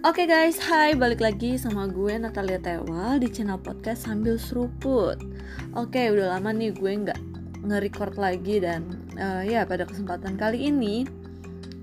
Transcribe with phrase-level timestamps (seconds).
[0.00, 5.20] Oke okay guys, hai balik lagi sama gue Natalia Tewal di channel podcast sambil seruput.
[5.76, 7.20] Oke, okay, udah lama nih gue nggak
[7.68, 11.04] nge-record lagi dan uh, ya pada kesempatan kali ini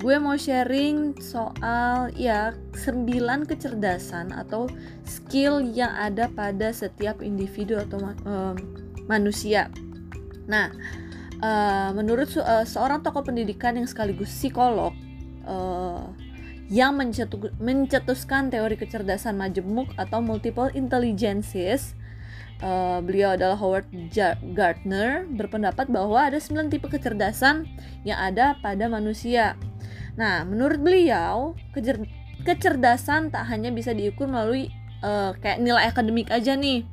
[0.01, 3.05] gue mau sharing soal ya 9
[3.45, 4.65] kecerdasan atau
[5.05, 8.57] skill yang ada pada setiap individu atau uh,
[9.05, 9.69] manusia.
[10.49, 10.73] Nah,
[11.45, 14.97] uh, menurut uh, seorang tokoh pendidikan yang sekaligus psikolog
[15.45, 16.09] uh,
[16.67, 16.99] yang
[17.63, 21.95] mencetuskan teori kecerdasan majemuk atau multiple intelligences.
[22.57, 23.85] Uh, beliau adalah Howard
[24.57, 27.69] Gardner berpendapat bahwa ada 9 tipe kecerdasan
[28.01, 29.53] yang ada pada manusia.
[30.17, 32.01] Nah, menurut beliau, kecer
[32.41, 34.73] kecerdasan tak hanya bisa diukur melalui
[35.05, 36.83] uh, kayak nilai akademik aja nih.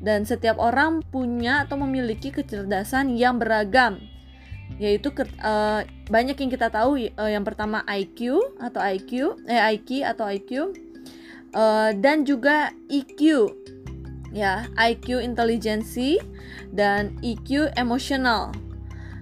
[0.00, 4.09] Dan setiap orang punya atau memiliki kecerdasan yang beragam
[4.78, 10.28] yaitu uh, banyak yang kita tahu uh, yang pertama IQ atau IQ eh IQ atau
[10.28, 10.68] IQ uh,
[11.56, 13.50] eh, dan juga EQ
[14.30, 16.22] ya IQ intelijensi
[16.70, 18.54] dan EQ emosional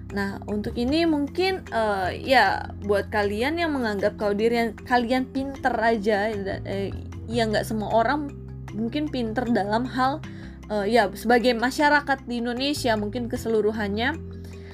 [0.09, 6.33] Nah, untuk ini mungkin uh, ya buat kalian yang menganggap kalau diri kalian pinter aja,
[6.65, 6.89] eh,
[7.29, 8.33] ya nggak semua orang
[8.73, 10.17] mungkin pinter dalam hal
[10.73, 14.17] uh, ya sebagai masyarakat di Indonesia mungkin keseluruhannya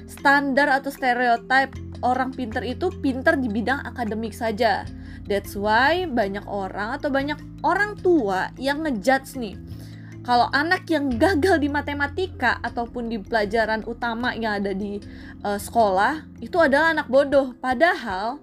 [0.06, 4.86] standar atau stereotip orang pinter itu pinter di bidang akademik saja.
[5.26, 9.58] That's why banyak orang atau banyak orang tua yang ngejudge nih
[10.26, 14.98] kalau anak yang gagal di matematika ataupun di pelajaran utama yang ada di
[15.46, 17.54] uh, sekolah itu adalah anak bodoh.
[17.62, 18.42] Padahal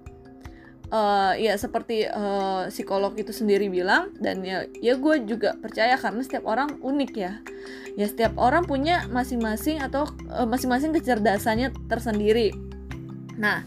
[0.94, 6.22] uh, ya seperti uh, psikolog itu sendiri bilang dan ya ya gue juga percaya karena
[6.22, 7.42] setiap orang unik ya.
[7.98, 12.54] Ya setiap orang punya masing-masing atau uh, masing-masing kecerdasannya tersendiri.
[13.42, 13.66] Nah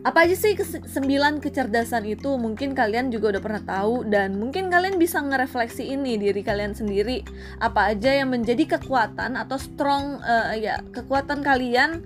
[0.00, 2.40] apa aja sih sembilan kecerdasan itu?
[2.40, 7.20] Mungkin kalian juga udah pernah tahu dan mungkin kalian bisa ngerefleksi ini diri kalian sendiri.
[7.60, 12.00] Apa aja yang menjadi kekuatan atau strong uh, ya kekuatan kalian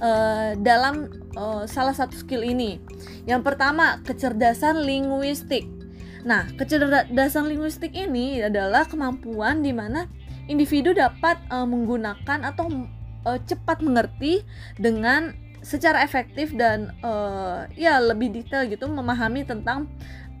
[0.00, 2.80] uh, dalam uh, salah satu skill ini.
[3.28, 5.66] Yang pertama, kecerdasan linguistik.
[6.24, 10.08] Nah, kecerdasan linguistik ini adalah kemampuan di mana
[10.48, 12.88] individu dapat uh, menggunakan atau
[13.28, 14.44] uh, cepat mengerti
[14.80, 19.88] dengan secara efektif dan uh, ya lebih detail gitu memahami tentang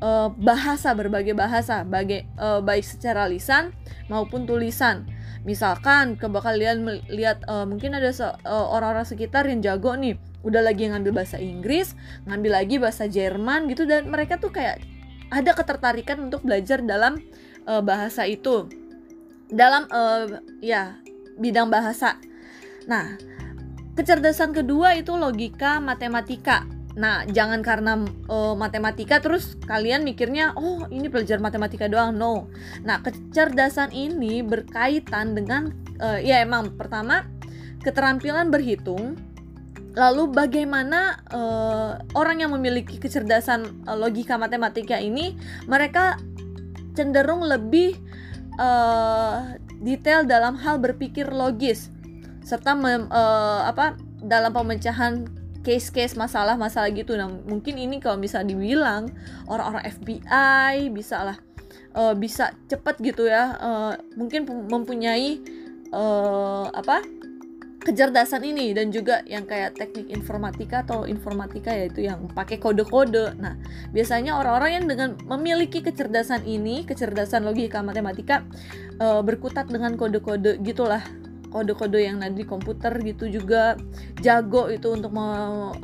[0.04, 3.72] uh, bahasa berbagai bahasa bagai uh, baik secara lisan
[4.12, 5.08] maupun tulisan
[5.48, 8.12] misalkan kalian melihat uh, mungkin ada
[8.44, 11.96] uh, orang-orang sekitar yang jago nih udah lagi ngambil bahasa Inggris
[12.28, 14.84] ngambil lagi bahasa Jerman gitu dan mereka tuh kayak
[15.32, 17.18] ada ketertarikan untuk belajar dalam
[17.64, 18.68] uh, bahasa itu
[19.48, 21.00] dalam uh, ya
[21.40, 22.20] bidang bahasa
[22.84, 23.16] nah
[23.96, 27.98] kecerdasan kedua itu logika matematika Nah, jangan karena
[28.30, 32.14] uh, matematika terus kalian mikirnya, oh ini belajar matematika doang.
[32.14, 32.46] No.
[32.86, 37.26] Nah, kecerdasan ini berkaitan dengan, uh, ya emang pertama
[37.82, 39.18] keterampilan berhitung.
[39.94, 45.38] Lalu bagaimana uh, orang yang memiliki kecerdasan uh, logika matematika ini,
[45.70, 46.18] mereka
[46.98, 47.94] cenderung lebih
[48.58, 51.94] uh, detail dalam hal berpikir logis
[52.42, 55.30] serta mem, uh, apa dalam pemecahan
[55.64, 57.16] case-case masalah-masalah gitu.
[57.16, 59.08] Nah mungkin ini kalau bisa dibilang
[59.48, 61.38] orang-orang FBI bisa lah
[61.96, 65.40] uh, bisa cepat gitu ya uh, mungkin mempunyai
[65.94, 67.00] uh, apa
[67.84, 73.36] kecerdasan ini dan juga yang kayak teknik informatika atau informatika yaitu yang pakai kode-kode.
[73.36, 73.60] Nah,
[73.92, 78.40] biasanya orang-orang yang dengan memiliki kecerdasan ini, kecerdasan logika matematika
[78.98, 81.04] uh, berkutat dengan kode-kode gitulah
[81.52, 83.78] kode-kode yang ada di komputer gitu juga
[84.18, 85.22] jago itu untuk me,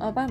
[0.03, 0.27] apa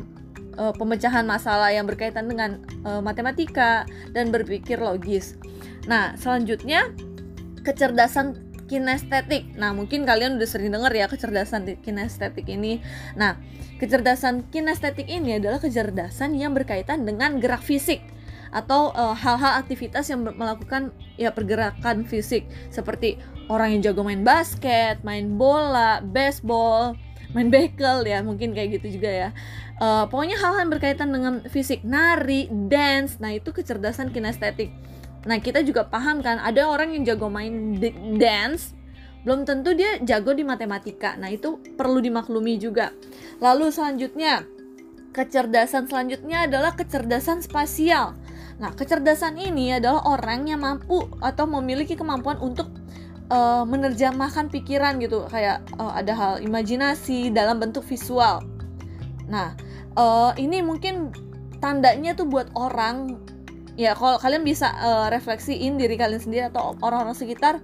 [0.59, 5.40] uh, pemecahan masalah yang berkaitan dengan uh, matematika dan berpikir logis.
[5.88, 6.91] Nah, selanjutnya
[7.63, 9.57] kecerdasan kinestetik.
[9.57, 12.80] Nah, mungkin kalian udah sering dengar ya kecerdasan kinestetik ini.
[13.18, 13.41] Nah,
[13.81, 18.05] kecerdasan kinestetik ini adalah kecerdasan yang berkaitan dengan gerak fisik
[18.49, 20.90] atau eh, hal-hal uh, aktivitas yang melakukan
[21.22, 26.97] ya pergerakan fisik seperti orang yang jago main basket, main bola, baseball,
[27.34, 29.29] main bekel ya mungkin kayak gitu juga ya.
[29.79, 34.73] Uh, pokoknya hal-hal yang berkaitan dengan fisik, nari, dance, nah itu kecerdasan kinestetik.
[35.28, 37.76] Nah kita juga paham kan ada orang yang jago main
[38.16, 38.80] dance
[39.28, 41.20] belum tentu dia jago di matematika.
[41.20, 42.96] Nah, itu perlu dimaklumi juga.
[43.44, 44.48] Lalu selanjutnya,
[45.12, 48.16] kecerdasan selanjutnya adalah kecerdasan spasial.
[48.60, 52.72] Nah, kecerdasan ini adalah orang yang mampu atau memiliki kemampuan untuk
[53.32, 58.44] uh, menerjemahkan pikiran gitu, kayak uh, ada hal imajinasi dalam bentuk visual.
[59.28, 59.56] Nah,
[60.00, 61.12] uh, ini mungkin
[61.60, 63.20] tandanya tuh buat orang
[63.79, 67.64] ya kalau kalian bisa uh, refleksiin diri kalian sendiri atau orang-orang sekitar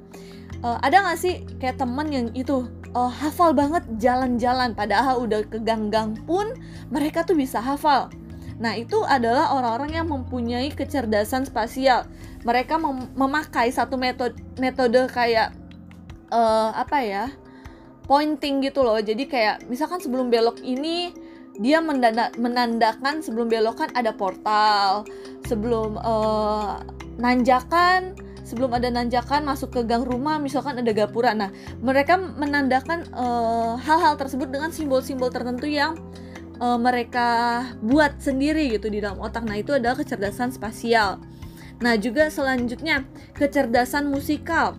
[0.63, 5.59] uh, ada nggak sih kayak temen yang itu uh, hafal banget jalan-jalan padahal udah ke
[5.59, 6.56] gang-gang pun
[6.88, 8.07] mereka tuh bisa hafal
[8.56, 12.07] Nah, itu adalah orang-orang yang mempunyai kecerdasan spasial.
[12.47, 15.51] Mereka mem memakai satu metode metode kayak
[16.31, 17.25] uh, apa ya?
[18.06, 19.01] pointing gitu loh.
[19.01, 21.09] Jadi kayak misalkan sebelum belok ini
[21.57, 25.09] dia mendanda menandakan sebelum belokan ada portal,
[25.45, 26.81] sebelum uh,
[27.21, 31.33] nanjakan sebelum ada nanjakan masuk ke gang rumah misalkan ada gapura.
[31.33, 31.50] Nah,
[31.81, 35.97] mereka menandakan eh, hal-hal uh, tersebut dengan simbol-simbol tertentu yang
[36.62, 39.50] uh, mereka buat sendiri gitu di dalam otak.
[39.50, 41.18] Nah, itu adalah kecerdasan spasial.
[41.81, 43.03] Nah, juga selanjutnya
[43.33, 44.77] kecerdasan musikal.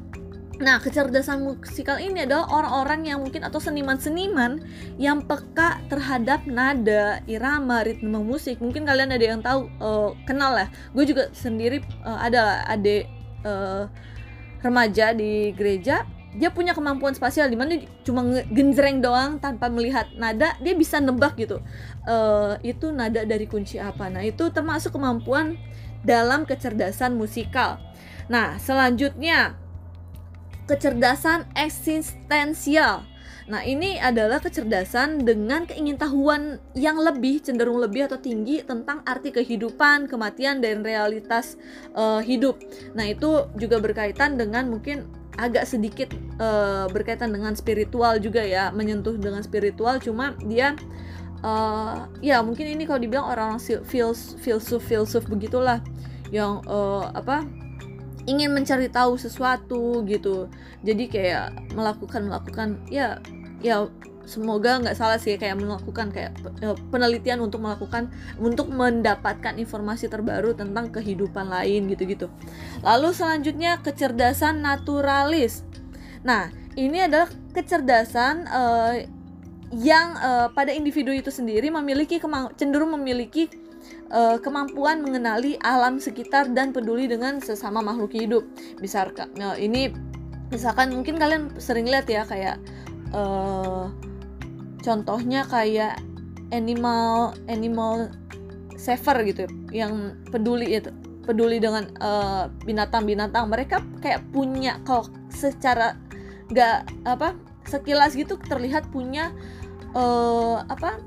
[0.56, 4.64] Nah, kecerdasan musikal ini adalah orang-orang yang mungkin atau seniman-seniman
[4.96, 8.56] yang peka terhadap nada, irama, ritme musik.
[8.64, 10.72] Mungkin kalian ada yang tahu, uh, kenal lah.
[10.96, 13.04] Gue juga sendiri uh, ada adik
[13.44, 13.84] uh,
[14.64, 16.08] remaja di gereja.
[16.36, 20.56] Dia punya kemampuan spasial di mana dia cuma genjreng doang tanpa melihat nada.
[20.64, 21.60] Dia bisa nebak gitu.
[22.08, 24.08] Uh, itu nada dari kunci apa?
[24.08, 25.60] Nah itu termasuk kemampuan
[26.00, 27.76] dalam kecerdasan musikal.
[28.28, 29.65] Nah selanjutnya
[30.66, 33.06] kecerdasan eksistensial
[33.46, 40.10] Nah, ini adalah kecerdasan dengan keingintahuan yang lebih cenderung lebih atau tinggi tentang arti kehidupan,
[40.10, 41.54] kematian dan realitas
[41.94, 42.58] uh, hidup.
[42.98, 45.06] Nah, itu juga berkaitan dengan mungkin
[45.38, 46.10] agak sedikit
[46.42, 50.72] uh, berkaitan dengan spiritual juga ya menyentuh dengan spiritual cuma dia
[51.44, 55.84] uh, ya mungkin ini kalau dibilang orang-orang filsuf filsuf begitulah
[56.32, 57.44] yang uh, apa
[58.26, 60.50] ingin mencari tahu sesuatu gitu
[60.82, 63.22] jadi kayak melakukan melakukan ya
[63.62, 63.86] ya
[64.26, 68.10] semoga nggak salah sih kayak melakukan kayak eh, penelitian untuk melakukan
[68.42, 72.26] untuk mendapatkan informasi terbaru tentang kehidupan lain gitu-gitu.
[72.82, 75.62] Lalu selanjutnya kecerdasan naturalis.
[76.26, 78.94] Nah, ini adalah kecerdasan uh,
[79.78, 82.18] yang uh, pada individu itu sendiri memiliki
[82.58, 83.46] cenderung memiliki
[84.10, 88.44] uh, kemampuan mengenali alam sekitar dan peduli dengan sesama makhluk hidup.
[88.78, 89.90] Bisa uh, ini
[90.50, 92.56] misalkan mungkin kalian sering lihat ya kayak
[93.10, 93.90] uh,
[94.82, 95.98] contohnya kayak
[96.54, 98.06] animal animal
[98.78, 100.92] saver gitu yang peduli itu
[101.26, 105.98] peduli dengan uh, binatang-binatang mereka kayak punya kalau secara
[106.54, 107.34] nggak apa
[107.66, 109.34] sekilas gitu terlihat punya
[109.98, 111.02] uh, apa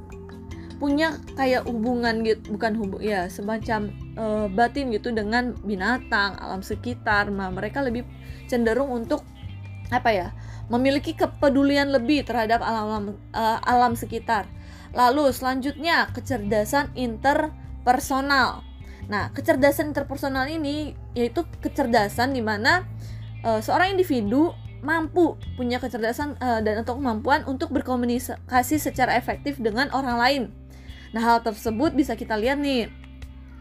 [0.80, 7.28] punya kayak hubungan gitu bukan hubung ya semacam uh, batin gitu dengan binatang alam sekitar
[7.30, 8.08] nah mereka lebih
[8.48, 9.28] cenderung untuk
[9.92, 10.28] apa ya
[10.70, 14.46] memiliki kepedulian lebih terhadap alam uh, alam sekitar.
[14.94, 18.62] Lalu selanjutnya kecerdasan interpersonal.
[19.10, 22.86] Nah, kecerdasan interpersonal ini yaitu kecerdasan di mana
[23.42, 29.90] uh, seorang individu mampu punya kecerdasan uh, dan atau kemampuan untuk berkomunikasi secara efektif dengan
[29.92, 30.44] orang lain.
[31.10, 32.90] Nah, hal tersebut bisa kita lihat nih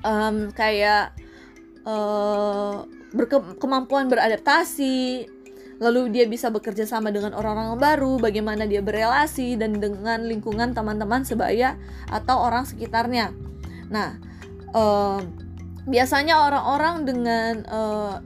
[0.04, 1.16] um, kayak
[1.88, 2.84] uh,
[3.16, 5.24] berkemampuan beradaptasi,
[5.80, 11.24] lalu dia bisa bekerja sama dengan orang-orang baru, bagaimana dia berelasi dan dengan lingkungan teman-teman
[11.24, 11.80] sebaya
[12.12, 13.32] atau orang sekitarnya.
[13.88, 14.20] Nah,
[14.76, 15.24] uh,
[15.88, 18.20] biasanya orang-orang dengan uh,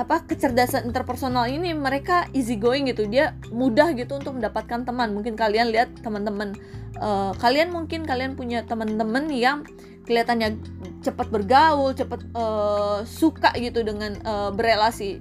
[0.00, 3.04] apa kecerdasan interpersonal ini mereka easy going gitu.
[3.04, 5.12] Dia mudah gitu untuk mendapatkan teman.
[5.12, 6.56] Mungkin kalian lihat teman-teman
[6.96, 9.68] uh, kalian mungkin kalian punya teman-teman yang
[10.08, 10.56] kelihatannya
[11.04, 15.20] cepat bergaul cepat uh, suka gitu dengan uh, berelasi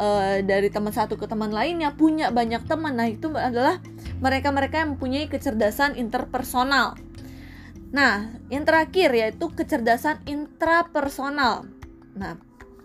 [0.00, 2.96] uh, dari teman satu ke teman lainnya punya banyak teman.
[2.96, 3.78] Nah itu adalah
[4.24, 6.96] mereka-mereka yang mempunyai kecerdasan interpersonal.
[7.92, 11.68] Nah yang terakhir yaitu kecerdasan intrapersonal.
[12.16, 12.40] Nah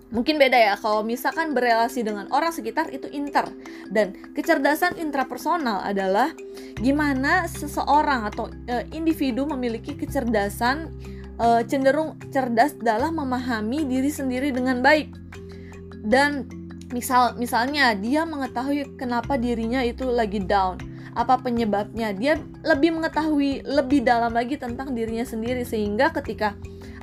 [0.09, 3.45] mungkin beda ya kalau misalkan berelasi dengan orang sekitar itu inter.
[3.89, 6.33] Dan kecerdasan intrapersonal adalah
[6.77, 10.89] gimana seseorang atau uh, individu memiliki kecerdasan
[11.37, 15.13] uh, cenderung cerdas dalam memahami diri sendiri dengan baik.
[16.01, 16.49] Dan
[16.89, 20.81] misal misalnya dia mengetahui kenapa dirinya itu lagi down
[21.13, 22.13] apa penyebabnya.
[22.15, 26.55] Dia lebih mengetahui lebih dalam lagi tentang dirinya sendiri sehingga ketika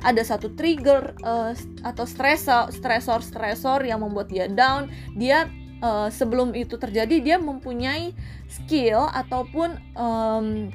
[0.03, 4.89] ada satu trigger uh, atau stresor stresor stresor yang membuat dia down.
[5.17, 5.49] Dia
[5.81, 8.13] uh, sebelum itu terjadi dia mempunyai
[8.47, 10.69] skill ataupun um,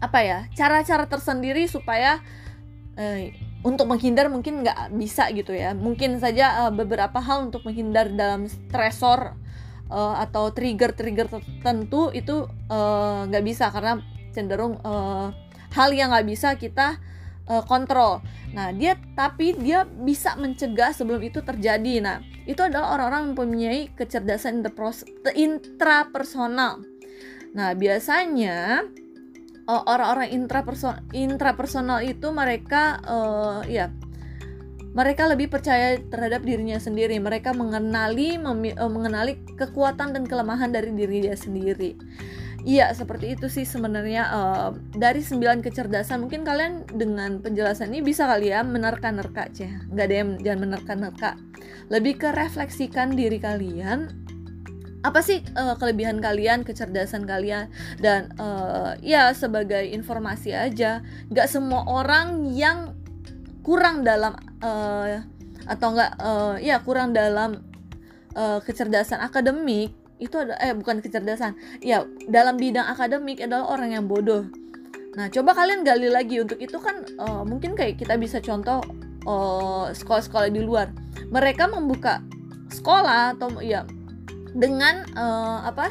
[0.00, 2.24] apa ya cara-cara tersendiri supaya
[2.96, 3.20] uh,
[3.60, 5.76] untuk menghindar mungkin nggak bisa gitu ya.
[5.76, 9.36] Mungkin saja uh, beberapa hal untuk menghindar dalam stresor
[9.92, 12.48] uh, atau trigger-trigger tertentu itu
[13.28, 14.00] nggak uh, bisa karena
[14.32, 15.34] cenderung uh,
[15.74, 16.98] hal yang nggak bisa kita
[17.50, 22.02] uh, kontrol Nah, dia tapi dia bisa mencegah sebelum itu terjadi.
[22.02, 24.66] Nah, itu adalah orang-orang yang mempunyai kecerdasan
[25.38, 26.82] intrapersonal.
[27.54, 28.82] Nah, biasanya
[29.54, 33.94] eh, orang-orang intrapersonal intrapersonal itu mereka uh, ya
[34.90, 37.14] mereka lebih percaya terhadap dirinya sendiri.
[37.22, 41.94] Mereka mengenali mengenali kekuatan dan kelemahan dari diri dia sendiri.
[42.60, 48.28] Iya seperti itu sih sebenarnya uh, dari sembilan kecerdasan mungkin kalian dengan penjelasan ini bisa
[48.28, 51.30] kali ya menerka-nerka cah nggak ada yang jangan menerka-nerka.
[51.88, 54.28] Lebih ke refleksikan diri kalian
[55.00, 57.72] apa sih uh, kelebihan kalian kecerdasan kalian
[58.04, 61.00] dan uh, ya sebagai informasi aja
[61.32, 62.92] nggak semua orang yang
[63.64, 65.24] kurang dalam uh,
[65.64, 67.64] atau enggak uh, ya kurang dalam
[68.36, 71.56] uh, kecerdasan akademik itu ada eh bukan kecerdasan.
[71.80, 74.46] Ya dalam bidang akademik adalah orang yang bodoh.
[75.16, 76.38] Nah coba kalian gali lagi.
[76.38, 78.84] Untuk itu kan uh, mungkin kayak kita bisa contoh
[79.24, 80.92] sekolah sekolah-sekolah di luar.
[81.32, 82.20] Mereka membuka
[82.70, 83.88] sekolah atau ya
[84.52, 85.90] dengan uh, apa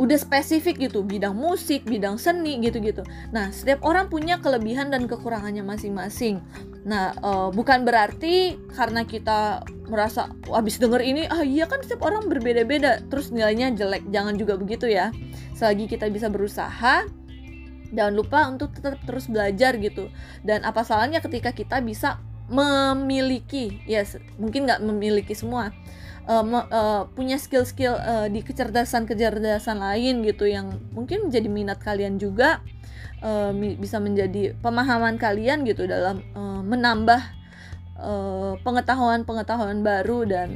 [0.00, 1.04] udah spesifik gitu.
[1.04, 3.04] Bidang musik bidang seni gitu-gitu.
[3.30, 6.40] Nah setiap orang punya kelebihan dan kekurangannya masing-masing
[6.82, 12.26] nah uh, bukan berarti karena kita merasa habis denger ini ah iya kan setiap orang
[12.26, 14.08] berbeda-beda terus nilainya jelek.
[14.08, 15.12] Jangan juga begitu ya.
[15.54, 17.06] Selagi kita bisa berusaha
[17.92, 20.08] jangan lupa untuk tetap terus belajar gitu.
[20.40, 22.18] Dan apa salahnya ketika kita bisa
[22.50, 25.72] memiliki ya yes, mungkin nggak memiliki semua
[26.28, 32.60] uh, uh, punya skill-skill uh, di kecerdasan-kecerdasan lain gitu yang mungkin menjadi minat kalian juga
[33.22, 37.22] uh, bisa menjadi pemahaman kalian gitu dalam uh, menambah
[38.66, 40.48] pengetahuan-pengetahuan uh, baru dan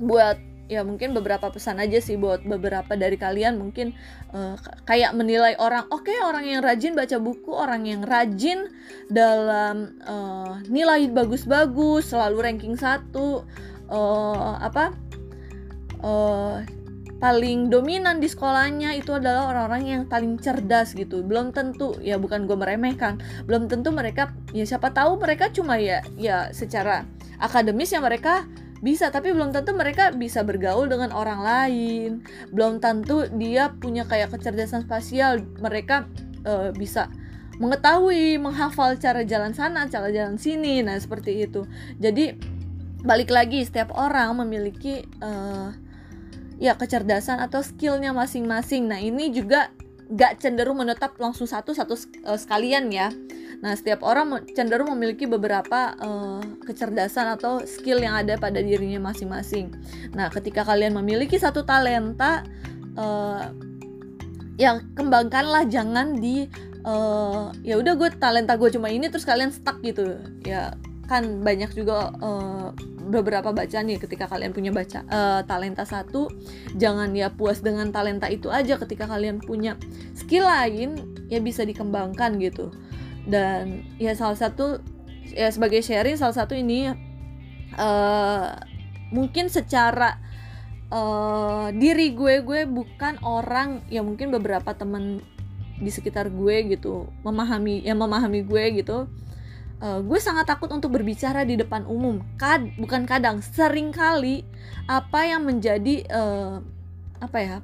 [0.00, 0.40] buat
[0.72, 3.60] ya mungkin beberapa pesan aja sih buat beberapa dari kalian.
[3.60, 3.92] Mungkin
[4.32, 4.56] uh,
[4.88, 8.72] kayak menilai orang oke okay, orang yang rajin baca buku orang yang rajin
[9.12, 13.44] dalam uh, nilai bagus-bagus selalu ranking satu
[13.92, 14.96] uh, apa
[16.00, 16.64] uh,
[17.22, 21.22] paling dominan di sekolahnya itu adalah orang-orang yang paling cerdas gitu.
[21.22, 26.02] Belum tentu ya bukan gue meremehkan belum tentu mereka ya siapa tahu mereka cuma ya
[26.18, 27.06] ya secara
[27.38, 28.42] akademis ya mereka
[28.82, 32.10] bisa tapi belum tentu mereka bisa bergaul dengan orang lain.
[32.50, 36.10] Belum tentu dia punya kayak kecerdasan spasial mereka
[36.42, 37.06] uh, bisa
[37.62, 41.70] mengetahui menghafal cara jalan sana cara jalan sini nah seperti itu.
[42.02, 42.34] Jadi
[43.06, 45.70] balik lagi setiap orang memiliki uh,
[46.62, 48.86] ya kecerdasan atau skillnya masing-masing.
[48.86, 49.74] Nah ini juga
[50.12, 53.10] gak cenderung menetap langsung satu satu uh, sekalian ya.
[53.58, 59.74] Nah setiap orang cenderung memiliki beberapa uh, kecerdasan atau skill yang ada pada dirinya masing-masing.
[60.14, 62.46] Nah ketika kalian memiliki satu talenta
[62.94, 63.50] uh,
[64.54, 66.46] ya kembangkanlah jangan di
[66.86, 70.14] uh, ya udah gue talenta gue cuma ini terus kalian stuck gitu.
[70.46, 70.78] Ya
[71.10, 72.70] kan banyak juga uh,
[73.12, 76.32] beberapa bacaan nih ketika kalian punya baca uh, talenta satu
[76.78, 79.76] jangan ya puas dengan talenta itu aja ketika kalian punya
[80.16, 82.72] skill lain ya bisa dikembangkan gitu.
[83.22, 84.82] Dan ya salah satu
[85.30, 86.90] ya sebagai sharing salah satu ini
[87.76, 88.48] uh,
[89.12, 90.18] mungkin secara
[90.92, 95.20] uh, diri gue gue bukan orang ya mungkin beberapa teman
[95.82, 99.10] di sekitar gue gitu memahami yang memahami gue gitu
[99.82, 102.22] uh, gue sangat takut untuk berbicara di depan umum.
[102.38, 104.46] Kad bukan kadang, sering kali
[104.86, 106.62] apa yang menjadi uh,
[107.18, 107.56] apa ya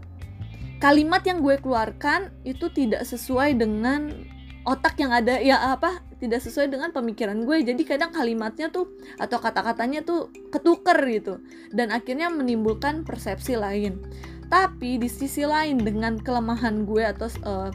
[0.78, 4.14] kalimat yang gue keluarkan itu tidak sesuai dengan
[4.62, 9.38] otak yang ada ya apa tidak sesuai dengan pemikiran gue jadi kadang kalimatnya tuh atau
[9.42, 11.34] kata-katanya tuh ketuker gitu
[11.74, 13.98] dan akhirnya menimbulkan persepsi lain
[14.48, 17.70] tapi di sisi lain dengan kelemahan gue atau uh,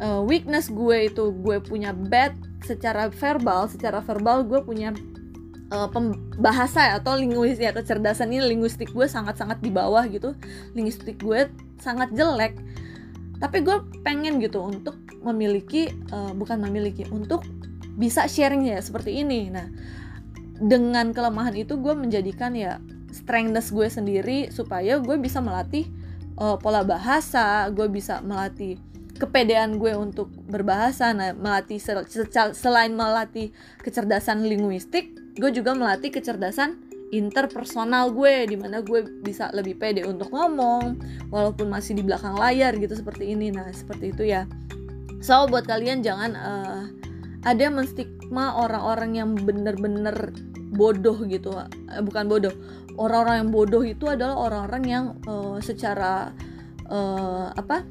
[0.00, 4.90] uh, weakness gue itu gue punya bad secara verbal secara verbal gue punya
[5.70, 10.34] uh, pembahasa atau linguistik ya kecerdasan ini linguistik gue sangat-sangat di bawah gitu.
[10.76, 11.50] Linguistik gue
[11.82, 12.58] sangat jelek.
[13.36, 17.44] Tapi gue pengen gitu untuk memiliki uh, bukan memiliki untuk
[17.96, 19.50] bisa sharing ya seperti ini.
[19.50, 19.68] Nah
[20.56, 22.80] dengan kelemahan itu gue menjadikan ya
[23.12, 25.84] strengthness gue sendiri supaya gue bisa melatih
[26.40, 28.80] uh, pola bahasa gue bisa melatih
[29.16, 31.12] kepedean gue untuk berbahasa.
[31.16, 31.80] Nah melatih
[32.52, 33.50] selain melatih
[33.82, 36.80] kecerdasan linguistik gue juga melatih kecerdasan
[37.14, 40.98] interpersonal gue di mana gue bisa lebih pede untuk ngomong
[41.30, 43.52] walaupun masih di belakang layar gitu seperti ini.
[43.52, 44.48] Nah seperti itu ya.
[45.22, 46.82] So buat kalian jangan uh,
[47.46, 50.34] ada menstigma orang-orang yang bener-bener
[50.74, 51.54] bodoh gitu.
[51.54, 52.54] Uh, bukan bodoh.
[52.96, 56.32] Orang-orang yang bodoh itu adalah orang-orang yang uh, secara
[56.90, 57.84] uh, apa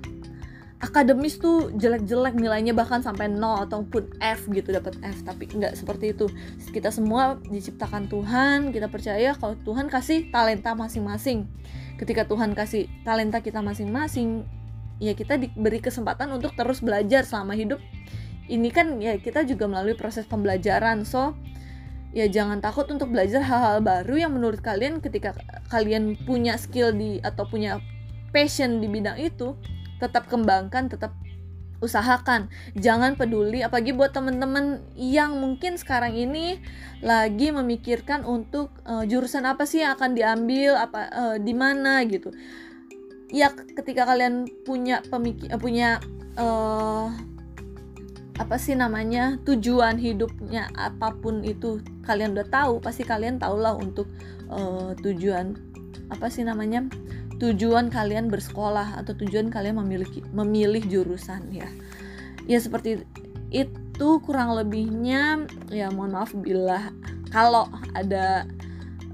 [0.86, 5.26] akademis tuh jelek-jelek nilainya bahkan sampai nol ataupun F gitu dapat F.
[5.26, 6.30] Tapi nggak seperti itu.
[6.70, 11.50] Kita semua diciptakan Tuhan kita percaya kalau Tuhan kasih talenta masing-masing.
[11.98, 14.46] Ketika Tuhan kasih talenta kita masing-masing
[15.02, 17.82] ya kita diberi kesempatan untuk terus belajar selama hidup.
[18.46, 21.02] Ini kan ya kita juga melalui proses pembelajaran.
[21.02, 21.34] So
[22.14, 25.34] ya jangan takut untuk belajar hal-hal baru yang menurut kalian ketika
[25.74, 27.82] kalian punya skill di atau punya
[28.30, 29.58] passion di bidang itu
[30.00, 31.16] tetap kembangkan tetap
[31.84, 32.48] usahakan.
[32.76, 36.60] Jangan peduli apalagi buat temen-temen yang mungkin sekarang ini
[37.04, 42.32] lagi memikirkan untuk uh, jurusan apa sih yang akan diambil apa uh, di mana gitu.
[43.30, 46.00] Ya ketika kalian punya pemikir uh, punya
[46.40, 47.12] uh,
[48.36, 54.12] apa sih namanya tujuan hidupnya apa pun itu kalian udah tahu pasti kalian tahulah untuk
[54.52, 55.56] uh, tujuan
[56.12, 56.86] apa sih namanya
[57.40, 61.68] tujuan kalian bersekolah atau tujuan kalian memiliki memilih jurusan ya.
[62.48, 63.04] Ya seperti
[63.52, 66.92] itu kurang lebihnya ya mohon maaf bila
[67.32, 68.48] kalau ada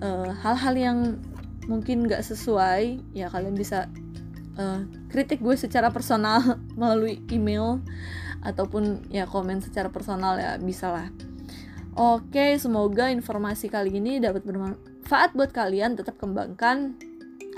[0.02, 0.98] eh, hal-hal uh, yang
[1.66, 3.86] mungkin nggak sesuai ya kalian bisa
[4.58, 4.82] uh,
[5.14, 7.82] kritik gue secara personal melalui email
[8.42, 11.08] ataupun ya komen secara personal ya bisa lah.
[11.92, 16.96] Oke semoga informasi kali ini dapat bermanfaat buat kalian tetap kembangkan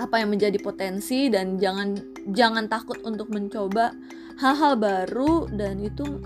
[0.02, 1.98] apa yang menjadi potensi dan jangan
[2.34, 3.94] jangan takut untuk mencoba
[4.42, 6.22] hal-hal baru dan itu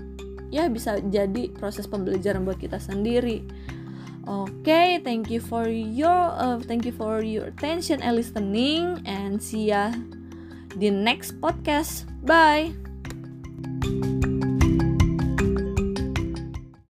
[0.48, 3.44] ya bisa jadi proses pembelajaran buat kita sendiri.
[4.28, 9.40] Oke, okay, thank you for your uh, thank you for your attention and listening and
[9.40, 9.92] see ya
[10.76, 12.04] di next podcast.
[12.24, 12.87] Bye.